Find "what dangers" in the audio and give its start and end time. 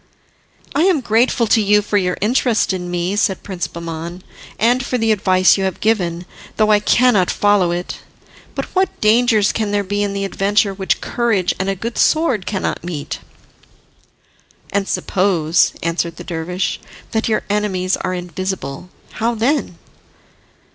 8.73-9.51